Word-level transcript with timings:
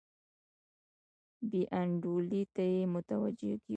بې 1.49 1.61
انډولۍ 1.79 2.43
ته 2.53 2.63
یې 2.71 2.81
متوجه 2.93 3.51
کیږو. 3.63 3.69